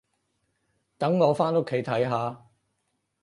[0.97, 2.49] 等我返屋企睇下